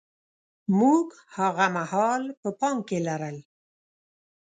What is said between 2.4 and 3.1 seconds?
په پام کې